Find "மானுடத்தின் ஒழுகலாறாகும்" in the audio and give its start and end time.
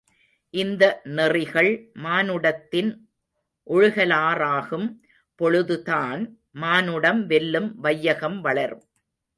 1.93-4.87